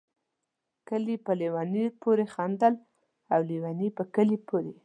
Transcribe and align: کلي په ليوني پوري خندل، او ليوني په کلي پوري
کلي 0.87 1.15
په 1.25 1.31
ليوني 1.41 1.85
پوري 2.01 2.25
خندل، 2.33 2.73
او 3.33 3.39
ليوني 3.49 3.87
په 3.97 4.03
کلي 4.15 4.37
پوري 4.47 4.73